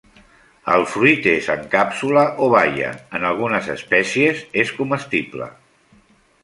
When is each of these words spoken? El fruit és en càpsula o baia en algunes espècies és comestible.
El 0.75 0.85
fruit 0.93 1.27
és 1.33 1.49
en 1.55 1.61
càpsula 1.75 2.23
o 2.47 2.47
baia 2.55 2.89
en 3.19 3.29
algunes 3.33 3.69
espècies 3.77 4.43
és 4.65 4.75
comestible. 4.81 5.55